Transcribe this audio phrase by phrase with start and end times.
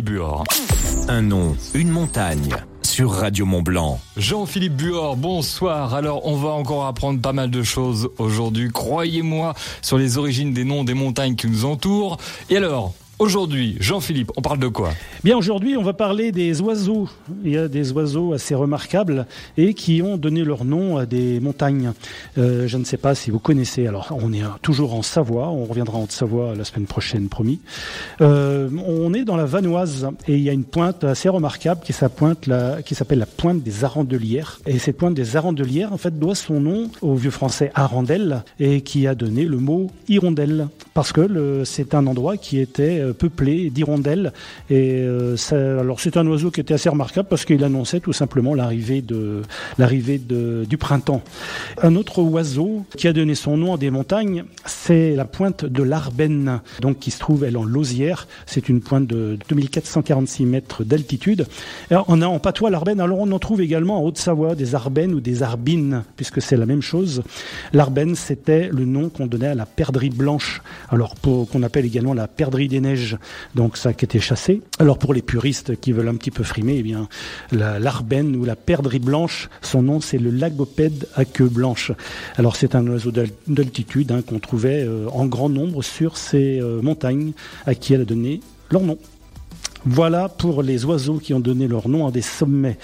[0.00, 0.44] Buor.
[1.08, 4.00] Un nom, une montagne sur Radio Mont Blanc.
[4.16, 5.92] Jean-Philippe Buor, bonsoir.
[5.92, 10.64] Alors, on va encore apprendre pas mal de choses aujourd'hui, croyez-moi, sur les origines des
[10.64, 12.16] noms des montagnes qui nous entourent.
[12.48, 14.90] Et alors, Aujourd'hui, Jean-Philippe, on parle de quoi?
[15.22, 17.08] Bien, aujourd'hui, on va parler des oiseaux.
[17.44, 21.38] Il y a des oiseaux assez remarquables et qui ont donné leur nom à des
[21.38, 21.92] montagnes.
[22.36, 23.86] Euh, je ne sais pas si vous connaissez.
[23.86, 25.50] Alors, on est toujours en Savoie.
[25.50, 27.60] On reviendra en Savoie la semaine prochaine, promis.
[28.20, 31.92] Euh, on est dans la Vanoise et il y a une pointe assez remarquable qui
[31.92, 32.38] s'appelle
[33.18, 34.58] la pointe des Arandelières.
[34.66, 38.80] Et cette pointe des Arandelières, en fait, doit son nom au vieux français Arandel et
[38.80, 43.70] qui a donné le mot hirondelle parce que c'est un endroit qui était euh, peuplé
[43.70, 44.32] d'hirondelles.
[44.70, 45.36] Et euh,
[45.80, 49.42] alors c'est un oiseau qui était assez remarquable parce qu'il annonçait tout simplement l'arrivée de
[49.78, 51.22] l'arrivée du printemps.
[51.82, 55.82] Un autre oiseau qui a donné son nom à des montagnes, c'est la pointe de
[55.82, 58.26] l'Arbenne, donc qui se trouve elle en Lausière.
[58.46, 61.46] C'est une pointe de 2446 mètres d'altitude.
[61.90, 63.00] On a en patois l'Arbenne.
[63.00, 66.66] Alors on en trouve également en Haute-Savoie des Arbennes ou des Arbines, puisque c'est la
[66.66, 67.22] même chose.
[67.72, 70.62] L'Arbenne, c'était le nom qu'on donnait à la perdrix blanche.
[70.92, 73.16] Alors qu'on appelle également la perdrix des neiges
[73.54, 74.60] donc ça qui était chassé.
[74.78, 77.08] Alors pour les puristes qui veulent un petit peu frimer, eh bien
[77.50, 81.92] l'arbenne ou la perdrix blanche, son nom c'est le lagopède à queue blanche.
[82.36, 83.10] Alors c'est un oiseau
[83.46, 87.32] d'altitude hein, qu'on trouvait euh, en grand nombre sur ces euh, montagnes
[87.66, 88.98] à qui elle a donné leur nom.
[89.84, 92.78] Voilà pour les oiseaux qui ont donné leur nom à des sommets.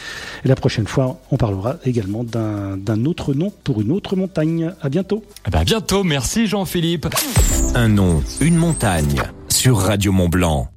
[0.45, 4.73] Et la prochaine fois, on parlera également d'un autre nom pour une autre montagne.
[4.81, 5.23] À bientôt.
[5.47, 6.03] Eh ben, à bientôt.
[6.03, 7.07] Merci Jean-Philippe.
[7.75, 10.67] Un nom, une montagne sur Radio Mont Blanc.